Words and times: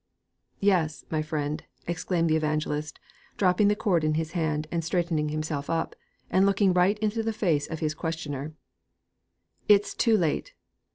'Yes, 0.59 1.05
my 1.11 1.21
friend,' 1.21 1.63
exclaimed 1.85 2.27
the 2.27 2.35
evangelist, 2.35 2.99
dropping 3.37 3.67
the 3.67 3.75
cord 3.75 4.03
in 4.03 4.15
his 4.15 4.31
hand, 4.31 4.65
straightening 4.79 5.29
himself 5.29 5.69
up, 5.69 5.95
and 6.31 6.43
looking 6.43 6.73
right 6.73 6.97
into 6.97 7.21
the 7.21 7.31
face 7.31 7.67
of 7.69 7.81
his 7.81 7.93
questioner, 7.93 8.55
'it's 9.69 9.93
too 9.93 10.17
late! 10.17 10.55